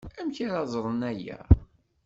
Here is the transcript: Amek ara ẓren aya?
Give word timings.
Amek 0.19 0.37
ara 0.45 0.61
ẓren 0.73 1.01
aya? 1.11 1.37